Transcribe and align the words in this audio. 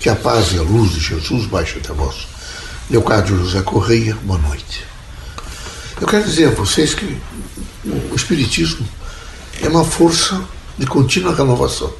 Que 0.00 0.08
a 0.08 0.16
paz 0.16 0.54
e 0.54 0.58
a 0.58 0.62
luz 0.62 0.92
de 0.92 1.00
Jesus 1.00 1.44
baixe 1.44 1.78
até 1.78 1.92
vós. 1.92 2.26
Leocádio 2.88 3.36
José 3.36 3.60
Correia, 3.60 4.16
boa 4.22 4.38
noite. 4.38 4.82
Eu 6.00 6.06
quero 6.06 6.24
dizer 6.24 6.48
a 6.48 6.52
vocês 6.52 6.94
que 6.94 7.18
o 7.84 8.16
Espiritismo 8.16 8.88
é 9.60 9.68
uma 9.68 9.84
força 9.84 10.42
de 10.78 10.86
contínua 10.86 11.34
renovação. 11.34 11.92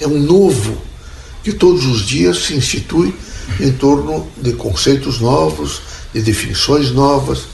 É 0.00 0.06
um 0.08 0.18
novo 0.18 0.82
que 1.44 1.52
todos 1.52 1.86
os 1.86 2.04
dias 2.04 2.38
se 2.38 2.56
institui 2.56 3.14
em 3.60 3.70
torno 3.70 4.28
de 4.36 4.54
conceitos 4.54 5.20
novos, 5.20 5.80
de 6.12 6.22
definições 6.22 6.90
novas, 6.90 7.44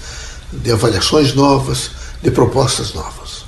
de 0.51 0.73
avaliações 0.73 1.35
novas, 1.35 1.91
de 2.23 2.31
propostas 2.31 2.95
novas. 2.95 3.45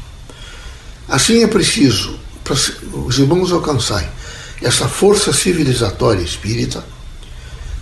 Assim 1.08 1.42
é 1.42 1.46
preciso, 1.46 2.20
para 2.44 2.52
os 2.52 3.18
irmãos 3.18 3.50
alcançarem 3.52 4.19
essa 4.62 4.88
força 4.88 5.32
civilizatória 5.32 6.22
espírita, 6.22 6.84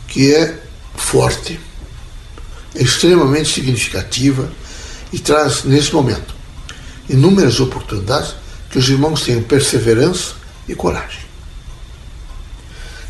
que 0.06 0.34
é 0.34 0.58
forte, 0.94 1.58
extremamente 2.74 3.52
significativa 3.52 4.50
e 5.12 5.18
traz, 5.18 5.64
nesse 5.64 5.92
momento, 5.92 6.34
inúmeras 7.08 7.60
oportunidades 7.60 8.34
que 8.70 8.78
os 8.78 8.88
irmãos 8.88 9.22
tenham 9.22 9.42
perseverança 9.42 10.34
e 10.68 10.74
coragem. 10.74 11.20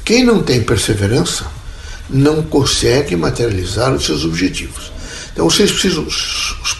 Quem 0.04 0.24
não 0.24 0.42
tem 0.42 0.62
perseverança 0.62 1.46
não 2.08 2.42
consegue 2.42 3.14
materializar 3.16 3.92
os 3.92 4.04
seus 4.06 4.24
objetivos. 4.24 4.90
Então 5.32 5.48
vocês 5.50 5.70
precisam 5.70 6.06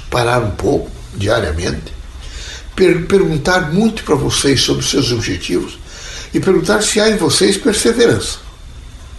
parar 0.08 0.42
um 0.42 0.52
pouco, 0.52 0.90
diariamente, 1.14 1.92
per 2.74 3.06
perguntar 3.06 3.72
muito 3.72 4.02
para 4.04 4.14
vocês 4.14 4.62
sobre 4.62 4.82
os 4.82 4.90
seus 4.90 5.12
objetivos 5.12 5.78
e 6.32 6.40
perguntar 6.40 6.82
se 6.82 7.00
há 7.00 7.08
em 7.08 7.16
vocês 7.16 7.56
perseverança. 7.56 8.38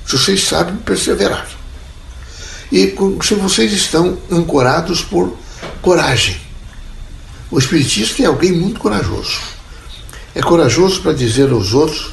Se 0.05 0.17
vocês 0.17 0.43
sabem 0.43 0.75
perseverar. 0.77 1.47
E 2.71 2.95
se 3.23 3.35
vocês 3.35 3.71
estão 3.73 4.17
ancorados 4.31 5.01
por 5.01 5.35
coragem. 5.81 6.39
O 7.51 7.57
espiritista 7.57 8.23
é 8.23 8.25
alguém 8.27 8.51
muito 8.51 8.79
corajoso. 8.79 9.39
É 10.35 10.41
corajoso 10.41 11.01
para 11.01 11.13
dizer 11.13 11.51
aos 11.51 11.73
outros 11.73 12.11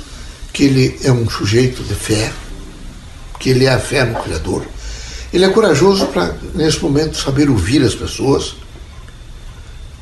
que 0.52 0.64
ele 0.64 0.98
é 1.04 1.12
um 1.12 1.28
sujeito 1.28 1.82
de 1.82 1.94
fé, 1.94 2.32
que 3.38 3.50
ele 3.50 3.66
é 3.66 3.74
a 3.74 3.78
fé 3.78 4.04
no 4.04 4.18
Criador. 4.22 4.66
Ele 5.32 5.44
é 5.44 5.48
corajoso 5.50 6.06
para, 6.06 6.34
nesse 6.54 6.82
momento, 6.82 7.18
saber 7.18 7.50
ouvir 7.50 7.82
as 7.82 7.94
pessoas. 7.94 8.54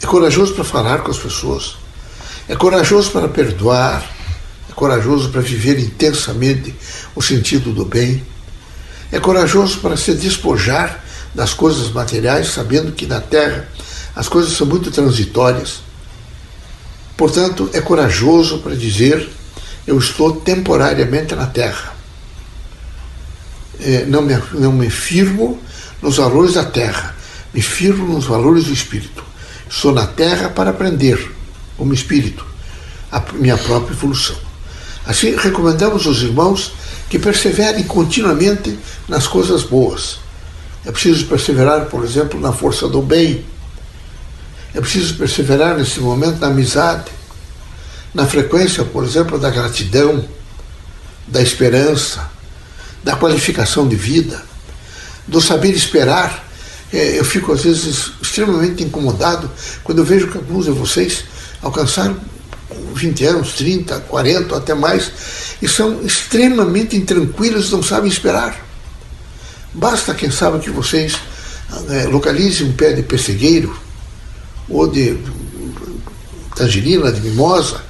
É 0.00 0.06
corajoso 0.06 0.54
para 0.54 0.62
falar 0.62 0.98
com 0.98 1.10
as 1.10 1.18
pessoas. 1.18 1.76
É 2.48 2.54
corajoso 2.54 3.10
para 3.10 3.26
perdoar. 3.26 4.13
Corajoso 4.74 5.30
para 5.30 5.40
viver 5.40 5.78
intensamente 5.78 6.74
o 7.14 7.22
sentido 7.22 7.72
do 7.72 7.84
bem. 7.84 8.22
É 9.12 9.20
corajoso 9.20 9.78
para 9.78 9.96
se 9.96 10.14
despojar 10.14 11.04
das 11.34 11.52
coisas 11.52 11.90
materiais, 11.90 12.48
sabendo 12.48 12.92
que 12.92 13.06
na 13.06 13.20
terra 13.20 13.68
as 14.14 14.28
coisas 14.28 14.52
são 14.52 14.66
muito 14.66 14.90
transitórias. 14.90 15.80
Portanto, 17.16 17.70
é 17.72 17.80
corajoso 17.80 18.58
para 18.58 18.74
dizer: 18.74 19.28
eu 19.86 19.98
estou 19.98 20.36
temporariamente 20.36 21.34
na 21.34 21.46
terra. 21.46 21.94
É, 23.80 24.04
não, 24.06 24.22
me, 24.22 24.40
não 24.52 24.72
me 24.72 24.88
firmo 24.88 25.60
nos 26.00 26.16
valores 26.16 26.54
da 26.54 26.64
terra, 26.64 27.14
me 27.52 27.60
firmo 27.60 28.12
nos 28.12 28.24
valores 28.24 28.64
do 28.64 28.72
espírito. 28.72 29.24
Estou 29.68 29.92
na 29.92 30.06
terra 30.06 30.48
para 30.48 30.70
aprender, 30.70 31.32
como 31.76 31.92
espírito, 31.92 32.46
a 33.10 33.20
minha 33.32 33.56
própria 33.56 33.94
evolução. 33.94 34.36
Assim, 35.06 35.36
recomendamos 35.36 36.06
aos 36.06 36.18
irmãos 36.18 36.72
que 37.10 37.18
perseverem 37.18 37.84
continuamente 37.84 38.78
nas 39.08 39.26
coisas 39.26 39.62
boas. 39.62 40.18
É 40.84 40.90
preciso 40.90 41.26
perseverar, 41.26 41.86
por 41.86 42.04
exemplo, 42.04 42.40
na 42.40 42.52
força 42.52 42.88
do 42.88 43.02
bem, 43.02 43.44
é 44.74 44.80
preciso 44.80 45.14
perseverar 45.16 45.76
nesse 45.76 46.00
momento 46.00 46.40
na 46.40 46.48
amizade, 46.48 47.10
na 48.12 48.26
frequência, 48.26 48.84
por 48.84 49.04
exemplo, 49.04 49.38
da 49.38 49.48
gratidão, 49.48 50.24
da 51.28 51.40
esperança, 51.40 52.28
da 53.02 53.14
qualificação 53.14 53.86
de 53.86 53.94
vida, 53.94 54.42
do 55.28 55.40
saber 55.40 55.70
esperar. 55.70 56.44
É, 56.92 57.18
eu 57.18 57.24
fico, 57.24 57.52
às 57.52 57.62
vezes, 57.62 58.12
extremamente 58.20 58.82
incomodado 58.82 59.50
quando 59.84 59.98
eu 59.98 60.04
vejo 60.04 60.28
que 60.28 60.38
alguns 60.38 60.64
de 60.64 60.72
vocês 60.72 61.24
alcançaram 61.62 62.16
20 62.94 63.24
anos, 63.24 63.52
30, 63.54 64.00
40, 64.00 64.56
até 64.56 64.74
mais, 64.74 65.10
e 65.60 65.68
são 65.68 66.02
extremamente 66.02 66.96
intranquilos, 66.96 67.70
não 67.70 67.82
sabem 67.82 68.10
esperar. 68.10 68.64
Basta, 69.72 70.14
quem 70.14 70.30
sabe, 70.30 70.60
que 70.60 70.70
vocês 70.70 71.16
é, 71.90 72.04
localizem 72.04 72.68
um 72.68 72.72
pé 72.72 72.92
de 72.92 73.02
pessegueiro, 73.02 73.76
ou 74.68 74.88
de 74.88 75.18
tangerina, 76.54 77.12
de 77.12 77.20
mimosa, 77.20 77.80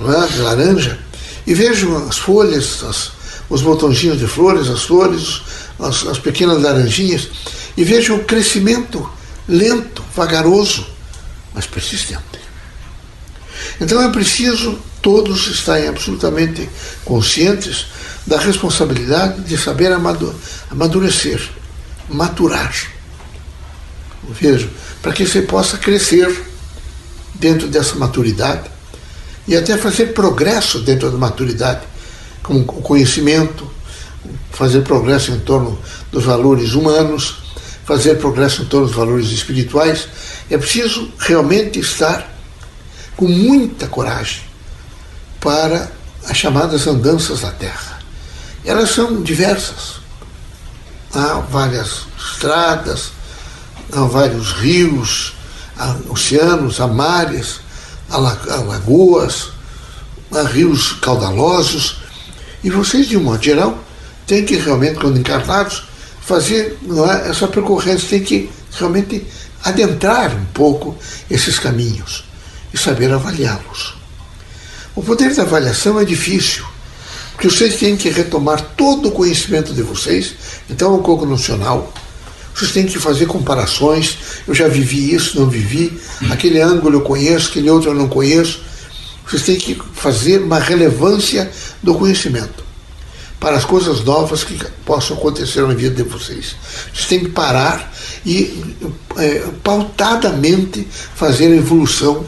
é? 0.00 0.32
de 0.32 0.38
laranja, 0.40 0.98
e 1.46 1.54
vejo 1.54 1.96
as 2.08 2.18
folhas, 2.18 2.82
as, 2.82 3.12
os 3.48 3.62
botãozinhos 3.62 4.18
de 4.18 4.26
flores, 4.26 4.68
as 4.68 4.82
flores, 4.82 5.42
as, 5.78 6.06
as 6.06 6.18
pequenas 6.18 6.62
laranjinhas, 6.62 7.28
e 7.76 7.84
vejo 7.84 8.16
o 8.16 8.24
crescimento 8.24 9.08
lento, 9.48 10.02
vagaroso, 10.14 10.86
mas 11.54 11.66
persistente. 11.66 12.37
Então 13.80 14.02
é 14.02 14.10
preciso 14.10 14.78
todos 15.00 15.46
estarem 15.48 15.88
absolutamente 15.88 16.68
conscientes 17.04 17.86
da 18.26 18.38
responsabilidade 18.38 19.42
de 19.42 19.56
saber 19.56 19.92
amadurecer, 20.70 21.48
maturar. 22.08 22.74
Vejo, 24.28 24.68
para 25.00 25.12
que 25.12 25.24
você 25.24 25.42
possa 25.42 25.78
crescer 25.78 26.44
dentro 27.34 27.68
dessa 27.68 27.94
maturidade 27.94 28.68
e 29.46 29.56
até 29.56 29.78
fazer 29.78 30.12
progresso 30.12 30.80
dentro 30.80 31.10
da 31.10 31.16
maturidade, 31.16 31.86
com 32.42 32.58
o 32.58 32.64
conhecimento, 32.64 33.70
fazer 34.50 34.82
progresso 34.82 35.30
em 35.30 35.40
torno 35.40 35.78
dos 36.12 36.24
valores 36.24 36.72
humanos, 36.74 37.36
fazer 37.86 38.16
progresso 38.16 38.62
em 38.62 38.66
torno 38.66 38.86
dos 38.86 38.96
valores 38.96 39.28
espirituais. 39.28 40.08
É 40.50 40.58
preciso 40.58 41.10
realmente 41.18 41.78
estar 41.78 42.37
com 43.18 43.26
muita 43.26 43.88
coragem 43.88 44.42
para 45.40 45.90
as 46.28 46.36
chamadas 46.36 46.86
andanças 46.86 47.40
da 47.40 47.50
Terra. 47.50 47.98
Elas 48.64 48.90
são 48.90 49.22
diversas. 49.22 49.96
Há 51.12 51.40
várias 51.50 52.02
estradas, 52.16 53.10
há 53.92 54.02
vários 54.02 54.52
rios, 54.52 55.34
há 55.76 55.96
oceanos, 56.08 56.80
há 56.80 56.86
mares, 56.86 57.58
há 58.08 58.18
lagoas, 58.18 59.48
há 60.32 60.42
rios 60.42 60.92
caudalosos. 60.92 61.98
E 62.62 62.70
vocês, 62.70 63.08
de 63.08 63.16
um 63.16 63.24
modo 63.24 63.42
geral, 63.42 63.82
têm 64.28 64.44
que 64.44 64.56
realmente, 64.56 65.00
quando 65.00 65.18
encarnados, 65.18 65.82
fazer 66.20 66.78
é, 66.84 67.30
essa 67.30 67.48
percorrência, 67.48 68.08
tem 68.10 68.22
que 68.22 68.48
realmente 68.78 69.26
adentrar 69.64 70.36
um 70.36 70.44
pouco 70.52 70.96
esses 71.28 71.58
caminhos 71.58 72.27
e 72.72 72.78
saber 72.78 73.12
avaliá-los. 73.12 73.94
O 74.94 75.02
poder 75.02 75.34
da 75.34 75.42
avaliação 75.42 75.98
é 76.00 76.04
difícil, 76.04 76.64
porque 77.32 77.48
vocês 77.48 77.76
têm 77.76 77.96
que 77.96 78.08
retomar 78.08 78.60
todo 78.76 79.08
o 79.08 79.12
conhecimento 79.12 79.72
de 79.72 79.82
vocês, 79.82 80.34
então 80.68 80.94
o 80.94 81.02
cognocional, 81.02 81.92
vocês 82.58 82.72
têm 82.72 82.86
que 82.86 82.98
fazer 82.98 83.26
comparações. 83.26 84.18
Eu 84.44 84.52
já 84.52 84.66
vivi 84.66 85.14
isso, 85.14 85.38
não 85.38 85.48
vivi. 85.48 85.96
Aquele 86.28 86.60
ângulo 86.60 86.96
eu 86.96 87.02
conheço, 87.02 87.50
aquele 87.50 87.70
outro 87.70 87.90
eu 87.90 87.94
não 87.94 88.08
conheço. 88.08 88.60
Vocês 89.24 89.42
têm 89.42 89.56
que 89.56 89.80
fazer 89.94 90.42
uma 90.42 90.58
relevância 90.58 91.48
do 91.80 91.94
conhecimento 91.94 92.64
para 93.38 93.56
as 93.56 93.64
coisas 93.64 94.02
novas 94.02 94.42
que 94.42 94.58
possam 94.84 95.16
acontecer 95.16 95.62
na 95.62 95.74
vida 95.74 96.02
de 96.02 96.02
vocês. 96.02 96.56
Vocês 96.92 97.06
têm 97.06 97.20
que 97.20 97.28
parar 97.28 97.94
e 98.26 98.60
é, 99.16 99.44
pautadamente 99.62 100.84
fazer 101.14 101.46
a 101.52 101.56
evolução 101.56 102.26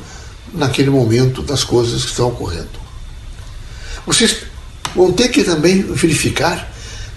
naquele 0.53 0.91
momento 0.91 1.43
das 1.43 1.65
coisas 1.65 2.03
que 2.03 2.11
estão 2.11 2.29
ocorrendo. 2.29 2.81
Vocês 4.07 4.39
vão 4.95 5.13
ter 5.13 5.29
que 5.29 5.45
também 5.45 5.83
verificar 5.83 6.71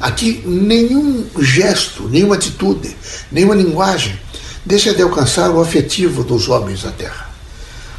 Aqui 0.03 0.44
nenhum 0.45 1.25
gesto, 1.39 2.09
nenhuma 2.09 2.35
atitude, 2.35 2.94
nenhuma 3.31 3.56
linguagem 3.56 4.19
deixa 4.65 4.94
de 4.94 5.01
alcançar 5.01 5.50
o 5.50 5.62
afetivo 5.62 6.25
dos 6.25 6.50
homens 6.50 6.83
da 6.83 6.91
terra. 6.91 7.30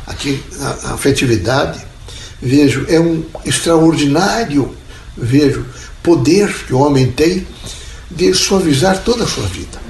Aqui 0.06 0.42
a 0.60 0.92
afetividade, 0.92 1.80
vejo, 2.42 2.84
é 2.90 3.00
um 3.00 3.24
extraordinário, 3.46 4.76
vejo, 5.16 5.64
poder 6.02 6.52
que 6.66 6.74
o 6.74 6.78
homem 6.78 7.10
tem 7.10 7.46
de 8.10 8.34
suavizar 8.34 9.02
toda 9.02 9.24
a 9.24 9.26
sua 9.26 9.46
vida. 9.46 9.80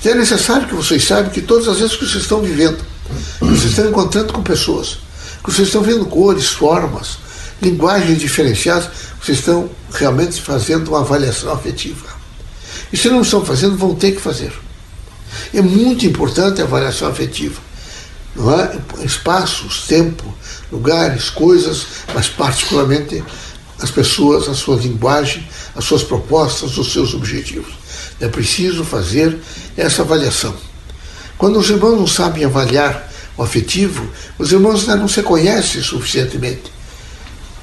Então 0.00 0.12
é 0.12 0.14
necessário 0.14 0.66
que 0.66 0.74
vocês 0.74 1.04
saibam 1.04 1.30
que 1.30 1.42
todas 1.42 1.68
as 1.68 1.78
vezes 1.78 1.94
que 1.94 2.06
vocês 2.06 2.22
estão 2.22 2.40
vivendo, 2.40 2.78
que 3.38 3.44
vocês 3.44 3.64
estão 3.64 3.88
encontrando 3.88 4.32
com 4.32 4.42
pessoas, 4.42 4.98
que 5.44 5.52
vocês 5.52 5.68
estão 5.68 5.82
vendo 5.82 6.06
cores, 6.06 6.48
formas, 6.48 7.18
linguagens 7.60 8.18
diferenciadas, 8.18 8.88
vocês 9.22 9.38
estão 9.38 9.70
realmente 9.92 10.40
fazendo 10.40 10.88
uma 10.88 11.00
avaliação 11.00 11.52
afetiva. 11.52 12.06
E 12.92 12.96
se 12.96 13.08
não 13.08 13.22
estão 13.22 13.44
fazendo, 13.44 13.76
vão 13.76 13.94
ter 13.94 14.12
que 14.12 14.20
fazer. 14.20 14.52
É 15.54 15.62
muito 15.62 16.06
importante 16.06 16.60
a 16.60 16.64
avaliação 16.64 17.08
afetiva. 17.08 17.60
Não 18.34 18.52
é? 18.52 18.78
Espaços, 19.04 19.86
tempo, 19.86 20.34
lugares, 20.70 21.30
coisas, 21.30 21.86
mas 22.14 22.28
particularmente 22.28 23.22
as 23.80 23.90
pessoas, 23.90 24.48
a 24.48 24.54
sua 24.54 24.76
linguagem, 24.76 25.46
as 25.74 25.84
suas 25.84 26.02
propostas, 26.02 26.76
os 26.76 26.92
seus 26.92 27.14
objetivos. 27.14 27.74
É 28.20 28.28
preciso 28.28 28.84
fazer 28.84 29.38
essa 29.76 30.02
avaliação. 30.02 30.54
Quando 31.40 31.58
os 31.58 31.70
irmãos 31.70 31.96
não 31.96 32.06
sabem 32.06 32.44
avaliar 32.44 33.10
o 33.34 33.42
afetivo, 33.42 34.06
os 34.38 34.52
irmãos 34.52 34.80
ainda 34.80 34.96
não 34.96 35.08
se 35.08 35.22
conhecem 35.22 35.80
suficientemente. 35.82 36.70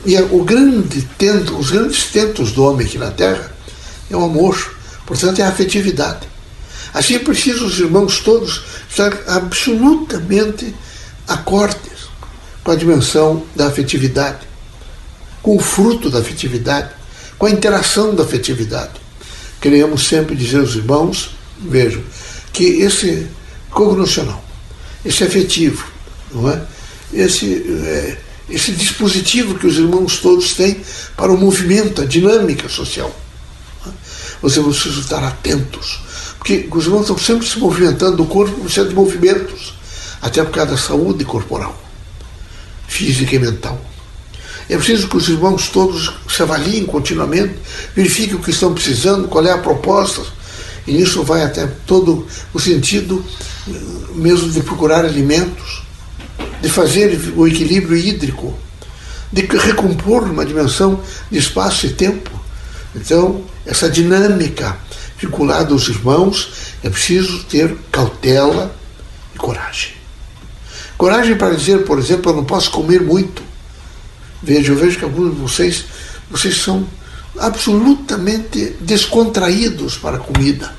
E 0.04 0.20
o 0.20 0.44
grande 0.44 1.08
tento, 1.16 1.56
os 1.56 1.70
grandes 1.70 2.06
tentos 2.06 2.52
do 2.54 2.64
homem 2.64 2.88
aqui 2.88 2.98
na 2.98 3.12
Terra 3.12 3.52
é 4.10 4.18
o 4.18 4.24
amor, 4.24 4.76
portanto 5.06 5.38
é 5.38 5.44
a 5.44 5.50
afetividade. 5.50 6.28
Assim 6.92 7.18
é 7.18 7.20
preciso 7.20 7.68
os 7.68 7.78
irmãos 7.80 8.20
todos 8.20 8.64
estar 8.90 9.16
absolutamente 9.28 10.74
acordes 11.28 12.10
com 12.64 12.72
a 12.72 12.76
dimensão 12.76 13.44
da 13.56 13.68
afetividade, 13.68 14.40
com 15.44 15.56
o 15.56 15.60
fruto 15.60 16.10
da 16.10 16.18
afetividade, 16.18 16.90
com 17.38 17.46
a 17.46 17.52
interação 17.52 18.16
da 18.16 18.24
afetividade. 18.24 18.94
Queremos 19.62 20.08
sempre 20.08 20.36
dizer 20.36 20.62
aos 20.62 20.74
irmãos, 20.74 21.30
vejam, 21.60 22.02
que 22.52 22.64
esse 22.82 23.38
cognoscional, 23.78 24.44
esse 25.06 25.24
afetivo, 25.24 25.86
não 26.34 26.50
é? 26.50 26.60
esse, 27.14 27.64
é, 27.86 28.18
esse 28.50 28.72
dispositivo 28.72 29.54
que 29.54 29.68
os 29.68 29.78
irmãos 29.78 30.18
todos 30.18 30.56
têm 30.56 30.82
para 31.16 31.32
o 31.32 31.38
movimento, 31.38 32.02
a 32.02 32.06
dinâmica 32.06 32.68
social. 32.68 33.16
É? 33.86 33.90
Vocês 34.42 34.98
estar 34.98 35.24
atentos, 35.24 36.00
porque 36.40 36.68
os 36.72 36.86
irmãos 36.86 37.02
estão 37.02 37.20
sempre 37.20 37.48
se 37.48 37.60
movimentando, 37.60 38.24
o 38.24 38.26
corpo 38.26 38.62
precisa 38.62 38.88
de 38.88 38.96
movimentos, 38.96 39.76
até 40.24 40.44
por 40.44 40.54
causa 40.54 40.72
da 40.72 40.78
saúde 40.78 41.24
corporal, 41.24 41.80
física 42.88 43.36
e 43.36 43.40
mental. 43.40 43.80
É 44.68 44.76
preciso 44.76 45.08
que 45.08 45.18
os 45.18 45.30
irmãos 45.30 45.68
todos 45.68 46.12
se 46.28 46.42
avaliem 46.42 46.84
continuamente, 46.84 47.54
verifiquem 47.96 48.38
o 48.38 48.40
que 48.40 48.50
estão 48.50 48.74
precisando, 48.74 49.28
qual 49.28 49.46
é 49.46 49.52
a 49.52 49.60
proposta, 49.60 50.24
e 50.88 50.94
nisso 50.94 51.24
vai 51.24 51.44
até 51.44 51.68
todo 51.86 52.26
o 52.54 52.60
sentido 52.60 53.24
mesmo 54.16 54.50
de 54.50 54.62
procurar 54.62 55.06
alimentos, 55.06 55.84
de 56.62 56.70
fazer 56.70 57.34
o 57.36 57.46
equilíbrio 57.46 57.98
hídrico, 57.98 58.58
de 59.32 59.42
recompor 59.42 60.24
uma 60.24 60.46
dimensão 60.46 61.02
de 61.30 61.38
espaço 61.38 61.86
e 61.86 61.90
tempo. 61.90 62.32
Então, 62.96 63.44
essa 63.66 63.90
dinâmica 63.90 64.78
vinculada 65.20 65.74
aos 65.74 65.88
irmãos, 65.88 66.52
é 66.84 66.90
preciso 66.90 67.44
ter 67.46 67.76
cautela 67.92 68.74
e 69.36 69.38
coragem. 69.38 69.92
Coragem 70.98 71.36
para 71.36 71.56
dizer, 71.56 71.84
por 71.84 72.00
exemplo, 72.00 72.32
eu 72.32 72.36
não 72.36 72.46
posso 72.46 72.72
comer 72.72 73.02
muito. 73.02 73.42
Veja, 74.42 74.72
eu 74.72 74.78
vejo 74.78 74.98
que 74.98 75.04
alguns 75.04 75.34
de 75.34 75.42
vocês, 75.42 75.86
vocês 76.30 76.62
são 76.62 76.88
absolutamente 77.40 78.76
descontraídos 78.82 79.98
para 79.98 80.18
a 80.18 80.20
comida. 80.20 80.76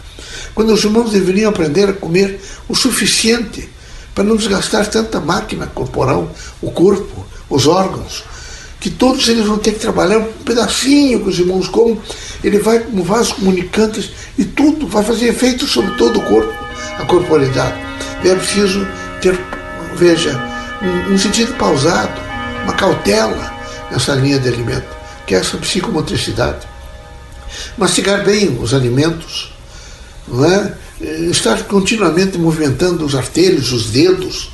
Quando 0.54 0.72
os 0.72 0.82
irmãos 0.82 1.10
deveriam 1.10 1.50
aprender 1.50 1.88
a 1.88 1.92
comer 1.92 2.40
o 2.68 2.74
suficiente 2.74 3.68
para 4.14 4.24
não 4.24 4.36
desgastar 4.36 4.86
tanta 4.88 5.20
máquina 5.20 5.66
corporal, 5.68 6.34
o 6.60 6.70
corpo, 6.70 7.24
os 7.48 7.66
órgãos, 7.66 8.24
que 8.80 8.90
todos 8.90 9.28
eles 9.28 9.46
vão 9.46 9.58
ter 9.58 9.72
que 9.72 9.80
trabalhar 9.80 10.18
um 10.18 10.32
pedacinho 10.44 11.20
que 11.20 11.28
os 11.28 11.38
irmãos 11.38 11.68
comem, 11.68 12.00
ele 12.42 12.58
vai 12.58 12.80
como 12.80 13.02
vasos 13.02 13.32
comunicantes 13.32 14.10
e 14.36 14.44
tudo 14.44 14.86
vai 14.86 15.04
fazer 15.04 15.28
efeito 15.28 15.66
sobre 15.66 15.92
todo 15.96 16.18
o 16.18 16.22
corpo, 16.22 16.52
a 16.98 17.04
corporeidade. 17.04 17.76
É 18.24 18.34
preciso 18.34 18.86
ter, 19.20 19.38
veja, 19.94 20.36
um, 20.82 21.14
um 21.14 21.18
sentido 21.18 21.54
pausado, 21.54 22.20
uma 22.64 22.72
cautela 22.72 23.52
nessa 23.90 24.14
linha 24.14 24.38
de 24.38 24.48
alimento, 24.48 24.88
que 25.28 25.34
é 25.34 25.38
essa 25.38 25.58
psicomotricidade 25.58 26.66
mastigar 27.76 28.24
bem 28.24 28.58
os 28.60 28.74
alimentos, 28.74 29.52
não 30.26 30.44
é? 30.44 30.74
estar 31.30 31.62
continuamente 31.64 32.36
movimentando 32.36 33.04
os 33.04 33.14
artelhos, 33.14 33.72
os 33.72 33.90
dedos 33.90 34.50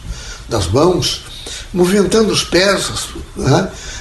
das 0.49 0.67
mãos, 0.69 1.23
movimentando 1.73 2.31
os 2.31 2.45
pés, 2.45 2.91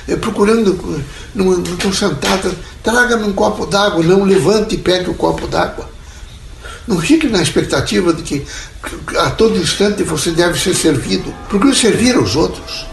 é? 0.08 0.16
procurando, 0.18 1.04
não 1.34 1.64
estou 1.64 1.94
sentada, 1.94 2.52
traga-me 2.84 3.24
um 3.24 3.34
copo 3.34 3.66
d'água, 3.66 4.04
não 4.04 4.24
levante 4.24 4.76
e 4.76 4.78
pegue 4.78 5.10
o 5.10 5.16
copo 5.16 5.48
d'água. 5.48 5.90
Não 6.86 7.00
fique 7.00 7.28
na 7.28 7.42
expectativa 7.42 8.12
de 8.12 8.24
que 8.24 8.46
a 9.18 9.30
todo 9.30 9.58
instante 9.58 10.04
você 10.04 10.32
deve 10.32 10.60
ser 10.60 10.76
servido. 10.76 11.34
Procure 11.48 11.74
servir 11.74 12.14
aos 12.18 12.36
outros. 12.36 12.86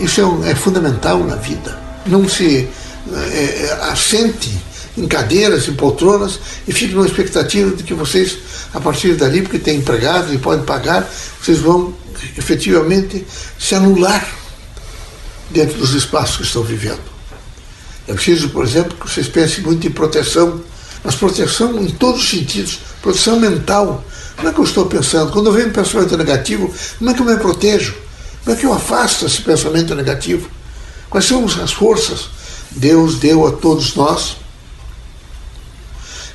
Isso 0.00 0.42
é, 0.44 0.50
é 0.50 0.54
fundamental 0.56 1.22
na 1.22 1.36
vida. 1.36 1.81
Não 2.06 2.28
se 2.28 2.68
é, 3.12 3.78
assente 3.90 4.50
em 4.96 5.06
cadeiras, 5.06 5.68
em 5.68 5.74
poltronas, 5.74 6.38
e 6.66 6.72
fique 6.72 6.94
numa 6.94 7.06
expectativa 7.06 7.74
de 7.74 7.82
que 7.82 7.94
vocês, 7.94 8.38
a 8.74 8.80
partir 8.80 9.14
dali, 9.14 9.42
porque 9.42 9.58
tem 9.58 9.78
empregados 9.78 10.32
e 10.32 10.38
podem 10.38 10.64
pagar, 10.64 11.08
vocês 11.40 11.58
vão 11.58 11.94
efetivamente 12.36 13.26
se 13.58 13.74
anular 13.74 14.26
dentro 15.50 15.78
dos 15.78 15.94
espaços 15.94 16.36
que 16.36 16.42
estão 16.42 16.62
vivendo. 16.62 17.00
É 18.06 18.12
preciso, 18.12 18.50
por 18.50 18.64
exemplo, 18.64 18.96
que 18.96 19.10
vocês 19.10 19.28
pensem 19.28 19.62
muito 19.62 19.86
em 19.86 19.90
proteção, 19.90 20.60
mas 21.02 21.14
proteção 21.14 21.82
em 21.82 21.90
todos 21.90 22.22
os 22.22 22.28
sentidos, 22.28 22.80
proteção 23.00 23.38
mental. 23.38 24.04
Como 24.36 24.48
é 24.48 24.52
que 24.52 24.58
eu 24.58 24.64
estou 24.64 24.86
pensando? 24.86 25.32
Quando 25.32 25.46
eu 25.46 25.52
venho 25.52 25.68
um 25.68 25.72
pensamento 25.72 26.16
negativo, 26.16 26.72
como 26.98 27.10
é 27.10 27.14
que 27.14 27.20
eu 27.20 27.26
me 27.26 27.36
protejo? 27.36 27.94
Como 28.44 28.56
é 28.56 28.60
que 28.60 28.66
eu 28.66 28.72
afasto 28.72 29.24
esse 29.24 29.40
pensamento 29.40 29.94
negativo? 29.94 30.50
Quais 31.12 31.26
são 31.26 31.44
as 31.44 31.72
forças? 31.72 32.28
Deus 32.72 33.20
deu 33.20 33.46
a 33.46 33.52
todos 33.52 33.94
nós 33.94 34.36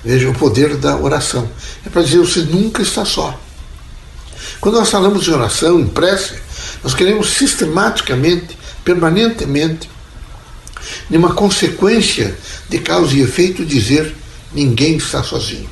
Veja 0.08 0.30
o 0.30 0.34
poder 0.34 0.78
da 0.78 0.96
oração. 0.96 1.50
É 1.86 1.90
para 1.90 2.02
dizer, 2.02 2.20
você 2.20 2.40
nunca 2.40 2.82
está 2.82 3.04
só. 3.04 3.38
Quando 4.62 4.76
nós 4.76 4.90
falamos 4.90 5.26
de 5.26 5.32
oração, 5.32 5.82
em 5.82 5.88
prece, 5.88 6.36
nós 6.82 6.94
queremos 6.94 7.32
sistematicamente, 7.32 8.58
permanentemente, 8.86 9.90
numa 11.10 11.34
consequência 11.34 12.38
de 12.70 12.80
causa 12.80 13.16
e 13.16 13.22
efeito, 13.22 13.66
dizer: 13.66 14.16
ninguém 14.54 14.96
está 14.96 15.22
sozinho. 15.22 15.70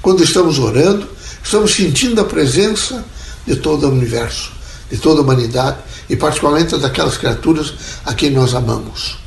Quando 0.00 0.22
estamos 0.22 0.58
orando, 0.58 1.06
estamos 1.44 1.74
sentindo 1.74 2.18
a 2.20 2.24
presença 2.24 3.04
de 3.46 3.56
todo 3.56 3.86
o 3.86 3.90
universo, 3.90 4.52
de 4.90 4.96
toda 4.96 5.20
a 5.20 5.22
humanidade 5.22 5.76
e, 6.08 6.16
particularmente, 6.16 6.76
daquelas 6.78 7.16
criaturas 7.16 7.74
a 8.04 8.14
quem 8.14 8.30
nós 8.30 8.54
amamos. 8.54 9.18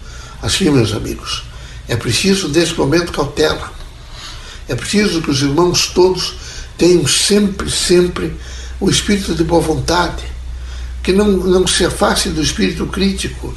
Assim, 0.42 0.70
meus 0.70 0.94
amigos, 0.94 1.44
é 1.88 1.96
preciso, 1.96 2.48
nesse 2.48 2.74
momento, 2.76 3.12
cautela 3.12 3.80
é 4.70 4.76
preciso 4.76 5.20
que 5.24 5.32
os 5.32 5.42
irmãos 5.42 5.88
todos 5.88 6.36
tenham 6.78 7.06
sempre, 7.08 7.72
sempre 7.72 8.36
o 8.80 8.88
espírito 8.88 9.34
de 9.34 9.44
boa 9.44 9.60
vontade, 9.60 10.24
que 11.02 11.12
não, 11.12 11.28
não 11.28 11.66
se 11.66 11.84
afastem 11.84 12.32
do 12.32 12.42
espírito 12.42 12.86
crítico, 12.86 13.54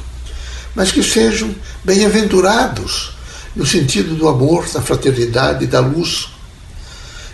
mas 0.73 0.91
que 0.91 1.03
sejam 1.03 1.53
bem-aventurados 1.83 3.11
no 3.55 3.63
sentido 3.63 4.15
do 4.15 4.27
amor, 4.27 4.67
da 4.73 4.81
fraternidade, 4.81 5.67
da 5.67 5.79
luz. 5.79 6.29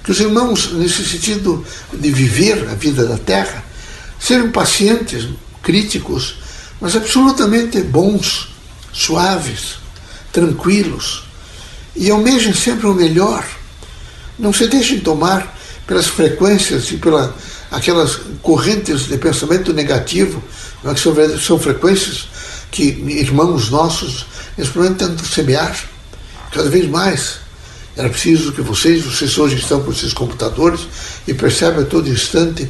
Que 0.03 0.11
os 0.11 0.19
irmãos, 0.19 0.73
nesse 0.73 1.05
sentido 1.05 1.65
de 1.93 2.11
viver 2.11 2.67
a 2.69 2.75
vida 2.75 3.05
da 3.05 3.17
terra, 3.17 3.63
sejam 4.19 4.51
pacientes, 4.51 5.29
críticos, 5.61 6.35
mas 6.79 6.95
absolutamente 6.95 7.81
bons, 7.81 8.49
suaves, 8.91 9.77
tranquilos, 10.31 11.23
e 11.95 12.09
almejem 12.09 12.53
sempre 12.53 12.87
o 12.87 12.93
melhor 12.93 13.45
não 14.37 14.53
se 14.53 14.67
deixem 14.67 14.99
tomar 14.99 15.57
pelas 15.85 16.07
frequências 16.07 16.89
e 16.91 16.97
pelas 16.97 17.31
aquelas 17.71 18.19
correntes 18.41 19.07
de 19.07 19.17
pensamento 19.17 19.73
negativo, 19.73 20.43
é? 20.83 20.93
que 20.93 20.99
são, 20.99 21.13
são 21.37 21.59
frequências 21.59 22.27
que 22.71 22.83
irmãos 22.83 23.69
nossos, 23.69 24.25
tentam 24.55 25.17
semear 25.19 25.77
cada 26.51 26.69
vez 26.69 26.87
mais. 26.87 27.39
Era 27.99 28.07
preciso 28.07 28.53
que 28.53 28.61
vocês, 28.61 29.03
vocês 29.03 29.37
hoje 29.37 29.57
estão 29.57 29.83
com 29.83 29.91
esses 29.91 30.13
computadores 30.13 30.87
e 31.27 31.33
percebem 31.33 31.83
a 31.83 31.85
todo 31.85 32.07
instante 32.07 32.65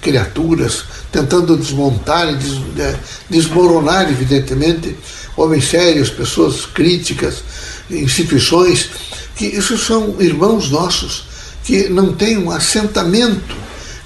criaturas 0.00 0.84
tentando 1.12 1.54
desmontar 1.54 2.32
e 2.32 2.36
des, 2.36 2.52
é, 2.78 2.96
desmoronar, 3.28 4.10
evidentemente, 4.10 4.96
homens 5.36 5.68
sérios, 5.68 6.08
pessoas 6.08 6.64
críticas, 6.64 7.44
instituições 7.90 8.88
que 9.36 9.44
isso 9.48 9.76
são 9.76 10.16
irmãos 10.18 10.70
nossos 10.70 11.24
que 11.62 11.90
não 11.90 12.14
têm 12.14 12.38
um 12.38 12.50
assentamento 12.50 13.54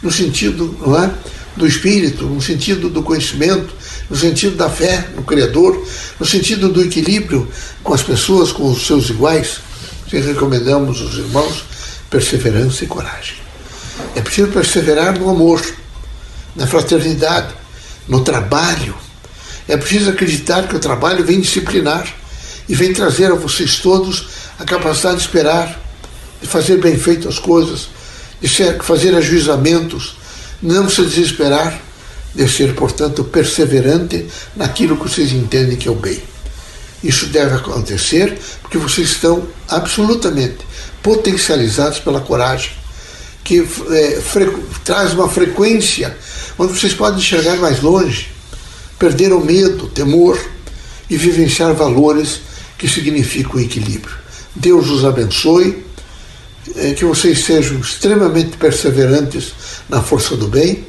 no 0.03 0.11
sentido 0.11 0.77
não 0.85 1.01
é, 1.01 1.09
do 1.57 1.69
espírito, 1.69 2.25
no 2.25 2.43
sentido 2.43 2.89
do 2.89 3.01
conhecimento, 3.01 3.73
no 4.11 4.17
sentido 4.17 4.57
da 4.57 4.69
fé 4.69 5.09
no 5.15 5.23
Criador, 5.23 5.81
no 6.19 6.27
sentido 6.27 6.69
do 6.69 6.83
equilíbrio 6.83 7.47
com 7.81 7.95
as 7.95 8.03
pessoas, 8.03 8.51
com 8.51 8.73
os 8.73 8.85
seus 8.85 9.09
iguais. 9.09 9.61
Se 10.09 10.21
recomendamos 10.21 11.01
aos 11.01 11.15
irmãos 11.15 11.65
perseverança 12.11 12.85
e 12.85 12.87
coragem. 12.87 13.37
É 14.15 14.21
preciso 14.21 14.49
perseverar 14.49 15.19
no 15.19 15.29
amor, 15.29 15.63
na 16.55 16.67
fraternidade, 16.67 17.55
no 18.07 18.23
trabalho. 18.23 18.95
É 19.67 19.77
preciso 19.77 20.11
acreditar 20.11 20.69
que 20.69 20.77
o 20.77 20.79
trabalho 20.79 21.25
vem 21.25 21.41
disciplinar 21.41 22.07
e 22.69 22.75
vem 22.75 22.93
trazer 22.93 23.31
a 23.33 23.35
vocês 23.35 23.79
todos 23.79 24.29
a 24.59 24.65
capacidade 24.65 25.17
de 25.17 25.23
esperar, 25.23 25.81
de 26.41 26.47
fazer 26.47 26.77
bem 26.77 26.97
feito 26.97 27.29
as 27.29 27.39
coisas, 27.39 27.89
de 28.41 28.49
fazer 28.83 29.15
ajuizamentos, 29.15 30.17
não 30.63 30.89
se 30.89 31.03
desesperar, 31.03 31.81
de 32.35 32.49
ser, 32.49 32.75
portanto, 32.75 33.25
perseverante 33.25 34.27
naquilo 34.57 34.97
que 34.97 35.09
vocês 35.09 35.33
entendem 35.33 35.77
que 35.77 35.89
é 35.89 35.91
o 35.91 35.95
bem. 35.95 36.34
Isso 37.05 37.27
deve 37.27 37.55
acontecer 37.55 38.39
porque 38.63 38.79
vocês 38.79 39.11
estão 39.11 39.47
absolutamente 39.69 40.65
potencializados 41.03 41.99
pela 41.99 42.23
coragem, 42.23 42.71
que 43.45 43.61
é, 43.91 44.23
traz 44.83 45.13
uma 45.13 45.29
frequência 45.29 46.17
onde 46.59 46.73
vocês 46.73 46.95
podem 46.95 47.19
enxergar 47.19 47.57
mais 47.57 47.83
longe, 47.83 48.31
perder 48.99 49.35
o 49.35 49.45
medo, 49.45 49.85
o 49.85 49.89
temor 49.89 50.41
e 51.11 51.17
vivenciar 51.19 51.75
valores 51.75 52.41
que 52.79 52.89
significam 52.89 53.61
equilíbrio. 53.61 54.17
Deus 54.57 54.89
os 54.89 55.05
abençoe, 55.05 55.85
é, 56.77 56.95
que 56.95 57.05
vocês 57.05 57.45
sejam 57.45 57.79
extremamente 57.81 58.57
perseverantes 58.57 59.53
na 59.91 60.03
força 60.03 60.35
do 60.37 60.49
bem 60.49 60.87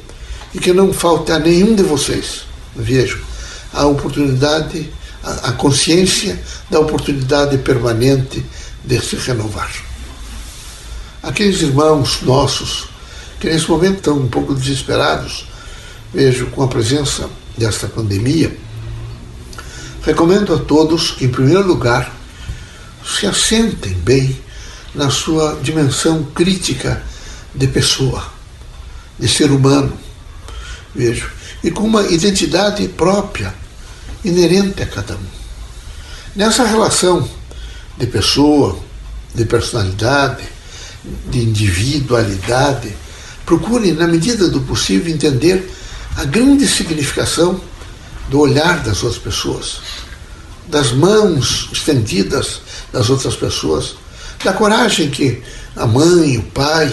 e 0.54 0.58
que 0.58 0.72
não 0.72 0.94
falte 0.94 1.30
a 1.32 1.38
nenhum 1.38 1.74
de 1.74 1.82
vocês, 1.82 2.46
vejo, 2.74 3.22
a 3.74 3.84
oportunidade, 3.84 4.90
a, 5.26 5.52
consciência 5.52 6.40
da 6.70 6.78
oportunidade 6.78 7.58
permanente 7.58 8.44
de 8.84 9.00
se 9.00 9.16
renovar. 9.16 9.70
Aqueles 11.22 11.60
irmãos 11.62 12.22
nossos 12.22 12.88
que 13.40 13.48
nesse 13.48 13.68
momento 13.68 13.96
estão 13.96 14.16
um 14.18 14.28
pouco 14.28 14.54
desesperados, 14.54 15.46
vejo 16.14 16.46
com 16.46 16.62
a 16.62 16.68
presença 16.68 17.28
desta 17.58 17.88
pandemia, 17.88 18.56
recomendo 20.02 20.54
a 20.54 20.58
todos 20.58 21.10
que, 21.10 21.24
em 21.24 21.28
primeiro 21.28 21.66
lugar, 21.66 22.14
se 23.04 23.26
assentem 23.26 23.92
bem 23.92 24.40
na 24.94 25.10
sua 25.10 25.58
dimensão 25.62 26.24
crítica 26.34 27.02
de 27.54 27.66
pessoa, 27.66 28.24
de 29.18 29.28
ser 29.28 29.50
humano, 29.50 29.92
vejo, 30.94 31.30
e 31.62 31.70
com 31.70 31.84
uma 31.84 32.02
identidade 32.06 32.86
própria, 32.88 33.54
inerente 34.26 34.82
a 34.82 34.86
cada 34.86 35.14
um. 35.14 35.26
Nessa 36.34 36.66
relação 36.66 37.28
de 37.96 38.06
pessoa, 38.06 38.78
de 39.34 39.44
personalidade, 39.44 40.44
de 41.30 41.38
individualidade, 41.38 42.94
procure, 43.44 43.92
na 43.92 44.06
medida 44.06 44.48
do 44.48 44.60
possível, 44.60 45.14
entender 45.14 45.70
a 46.16 46.24
grande 46.24 46.66
significação 46.66 47.60
do 48.28 48.40
olhar 48.40 48.82
das 48.82 49.02
outras 49.02 49.22
pessoas, 49.22 49.80
das 50.66 50.90
mãos 50.92 51.68
estendidas 51.72 52.60
das 52.92 53.08
outras 53.08 53.36
pessoas, 53.36 53.94
da 54.42 54.52
coragem 54.52 55.10
que 55.10 55.42
a 55.76 55.86
mãe, 55.86 56.38
o 56.38 56.42
pai 56.42 56.92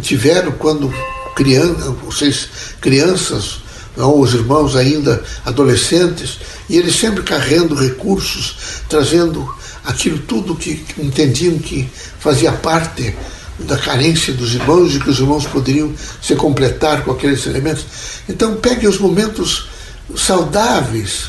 tiveram 0.00 0.52
quando 0.52 0.92
criança, 1.34 1.90
vocês 2.04 2.48
crianças, 2.80 3.63
os 3.96 4.34
irmãos 4.34 4.74
ainda 4.76 5.22
adolescentes, 5.44 6.38
e 6.68 6.76
eles 6.76 6.96
sempre 6.96 7.22
carregando 7.22 7.74
recursos, 7.74 8.56
trazendo 8.88 9.48
aquilo 9.84 10.18
tudo 10.18 10.56
que 10.56 10.84
entendiam 10.98 11.58
que 11.58 11.88
fazia 12.18 12.52
parte 12.52 13.14
da 13.58 13.78
carência 13.78 14.32
dos 14.32 14.54
irmãos 14.54 14.94
e 14.94 15.00
que 15.00 15.10
os 15.10 15.20
irmãos 15.20 15.46
poderiam 15.46 15.92
se 16.20 16.34
completar 16.34 17.04
com 17.04 17.12
aqueles 17.12 17.46
elementos. 17.46 17.86
Então, 18.28 18.56
pegue 18.56 18.88
os 18.88 18.98
momentos 18.98 19.68
saudáveis, 20.16 21.26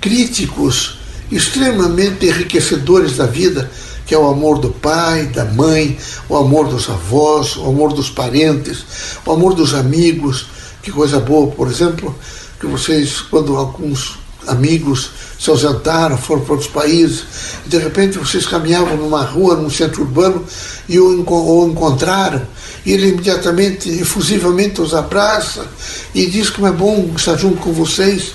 críticos, 0.00 0.98
extremamente 1.30 2.26
enriquecedores 2.26 3.16
da 3.16 3.26
vida, 3.26 3.70
que 4.06 4.14
é 4.14 4.18
o 4.18 4.26
amor 4.26 4.58
do 4.58 4.70
pai, 4.70 5.26
da 5.26 5.44
mãe, 5.44 5.98
o 6.28 6.36
amor 6.36 6.68
dos 6.68 6.88
avós, 6.88 7.56
o 7.56 7.66
amor 7.66 7.92
dos 7.92 8.08
parentes, 8.08 8.84
o 9.26 9.32
amor 9.32 9.54
dos 9.54 9.74
amigos. 9.74 10.46
Que 10.88 10.92
coisa 10.94 11.20
boa, 11.20 11.48
por 11.48 11.68
exemplo, 11.68 12.16
que 12.58 12.66
vocês, 12.66 13.20
quando 13.20 13.54
alguns 13.54 14.18
amigos 14.46 15.10
se 15.38 15.50
ausentaram, 15.50 16.16
foram 16.16 16.40
para 16.40 16.54
outros 16.54 16.70
países, 16.70 17.24
e 17.66 17.68
de 17.68 17.76
repente 17.76 18.16
vocês 18.16 18.46
caminhavam 18.46 18.96
numa 18.96 19.22
rua, 19.22 19.54
num 19.54 19.68
centro 19.68 20.00
urbano, 20.00 20.42
e 20.88 20.98
o, 20.98 21.22
o 21.28 21.68
encontraram, 21.68 22.40
e 22.86 22.92
ele 22.92 23.08
imediatamente, 23.08 23.90
efusivamente 23.90 24.80
os 24.80 24.94
abraça 24.94 25.66
e 26.14 26.24
diz 26.24 26.48
como 26.48 26.66
é 26.66 26.72
bom 26.72 27.12
estar 27.14 27.36
junto 27.36 27.58
com 27.58 27.70
vocês, 27.70 28.32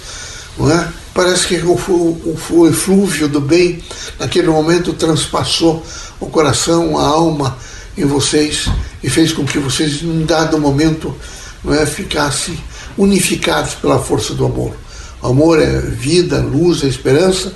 não 0.56 0.70
é? 0.70 0.88
Parece 1.12 1.48
que 1.48 1.56
o, 1.56 1.72
o, 1.74 2.38
o 2.52 2.68
eflúvio 2.68 3.28
do 3.28 3.42
bem, 3.42 3.82
naquele 4.20 4.50
momento, 4.50 4.94
transpassou 4.94 5.84
o 6.20 6.28
coração, 6.28 7.00
a 7.00 7.04
alma 7.04 7.58
em 7.98 8.06
vocês 8.06 8.68
e 9.04 9.10
fez 9.10 9.34
com 9.34 9.44
que 9.44 9.58
vocês, 9.58 10.04
em 10.04 10.24
dado 10.24 10.60
momento, 10.60 11.16
não 11.64 11.74
é, 11.74 11.86
ficassem 11.86 12.58
unificados 12.98 13.74
pela 13.76 14.00
força 14.00 14.34
do 14.34 14.46
amor. 14.46 14.76
O 15.22 15.28
amor 15.28 15.62
é 15.62 15.80
vida, 15.80 16.40
luz, 16.40 16.84
é 16.84 16.88
esperança, 16.88 17.54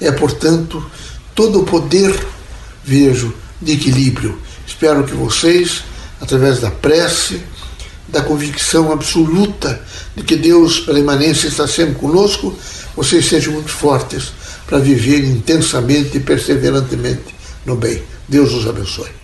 é, 0.00 0.10
portanto, 0.10 0.84
todo 1.34 1.60
o 1.60 1.64
poder, 1.64 2.18
vejo, 2.84 3.34
de 3.60 3.72
equilíbrio. 3.72 4.38
Espero 4.66 5.04
que 5.04 5.14
vocês, 5.14 5.84
através 6.20 6.60
da 6.60 6.70
prece, 6.70 7.42
da 8.08 8.22
convicção 8.22 8.90
absoluta 8.90 9.80
de 10.16 10.22
que 10.22 10.36
Deus, 10.36 10.80
pela 10.80 10.98
imanência, 10.98 11.46
está 11.46 11.68
sempre 11.68 11.94
conosco, 11.96 12.56
vocês 12.96 13.26
sejam 13.26 13.52
muito 13.52 13.70
fortes 13.70 14.32
para 14.66 14.78
viver 14.78 15.24
intensamente 15.24 16.16
e 16.16 16.20
perseverantemente 16.20 17.34
no 17.66 17.76
bem. 17.76 18.02
Deus 18.28 18.52
os 18.52 18.66
abençoe. 18.66 19.19